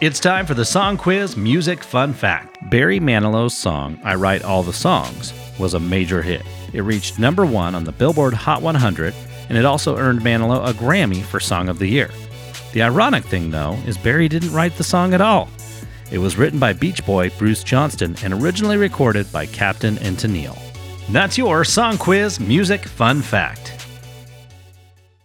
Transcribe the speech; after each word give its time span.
It's 0.00 0.18
time 0.18 0.46
for 0.46 0.54
the 0.54 0.64
Song 0.64 0.96
Quiz 0.96 1.36
Music 1.36 1.84
Fun 1.84 2.14
Fact. 2.14 2.70
Barry 2.70 2.98
Manilow's 2.98 3.54
song, 3.54 4.00
I 4.02 4.14
Write 4.14 4.42
All 4.42 4.62
the 4.62 4.72
Songs, 4.72 5.34
was 5.58 5.74
a 5.74 5.80
major 5.80 6.22
hit. 6.22 6.40
It 6.72 6.80
reached 6.80 7.18
number 7.18 7.44
one 7.44 7.74
on 7.74 7.84
the 7.84 7.92
Billboard 7.92 8.32
Hot 8.32 8.62
100, 8.62 9.12
and 9.50 9.58
it 9.58 9.66
also 9.66 9.98
earned 9.98 10.22
Manilow 10.22 10.66
a 10.66 10.72
Grammy 10.72 11.22
for 11.22 11.38
Song 11.38 11.68
of 11.68 11.78
the 11.78 11.86
Year. 11.86 12.08
The 12.72 12.80
ironic 12.80 13.24
thing, 13.24 13.50
though, 13.50 13.74
is 13.86 13.98
Barry 13.98 14.26
didn't 14.26 14.54
write 14.54 14.74
the 14.76 14.84
song 14.84 15.12
at 15.12 15.20
all. 15.20 15.50
It 16.10 16.16
was 16.16 16.38
written 16.38 16.58
by 16.58 16.72
Beach 16.72 17.04
Boy 17.04 17.28
Bruce 17.36 17.62
Johnston 17.62 18.16
and 18.24 18.32
originally 18.32 18.78
recorded 18.78 19.30
by 19.30 19.44
Captain 19.44 19.98
and 19.98 20.16
Tennille. 20.16 20.58
That's 21.10 21.36
your 21.36 21.62
Song 21.62 21.98
Quiz 21.98 22.40
Music 22.40 22.86
Fun 22.86 23.20
Fact. 23.20 23.79